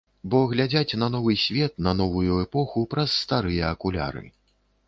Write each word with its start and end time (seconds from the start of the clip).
Бо 0.33 0.37
глядзяць 0.53 0.97
на 1.01 1.09
новы 1.15 1.35
свет, 1.43 1.77
на 1.87 1.93
новую 2.01 2.39
эпоху 2.47 2.85
праз 2.95 3.09
старыя 3.25 3.63
акуляры. 3.77 4.27